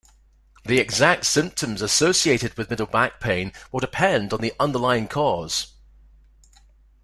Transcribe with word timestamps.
The 0.65 0.79
exact 0.79 1.27
symptoms 1.27 1.79
associated 1.79 2.57
with 2.57 2.71
middle 2.71 2.87
back 2.87 3.19
pain 3.19 3.53
will 3.71 3.81
depend 3.81 4.33
upon 4.33 4.41
the 4.41 4.53
underlying 4.59 5.07
cause. 5.07 5.73